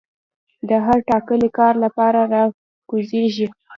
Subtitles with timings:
[0.69, 2.43] د هر ټاکلي کار لپاره را
[2.89, 3.47] کوزيږي